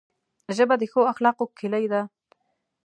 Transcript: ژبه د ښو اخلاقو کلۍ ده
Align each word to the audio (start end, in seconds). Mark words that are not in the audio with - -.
ژبه 0.55 0.75
د 0.79 0.83
ښو 0.91 1.01
اخلاقو 1.13 1.45
کلۍ 1.59 1.85
ده 1.91 2.01